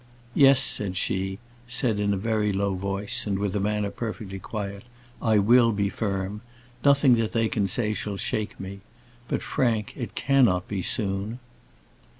[0.33, 4.81] "Yes," said she said in a very low voice, and with a manner perfectly quiet
[5.21, 6.41] "I will be firm.
[6.83, 8.79] Nothing that they can say shall shake me.
[9.27, 11.37] But, Frank, it cannot be soon."